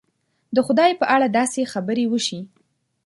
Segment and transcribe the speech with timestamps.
[0.55, 2.39] د خدای په اړه داسې خبرې وشي.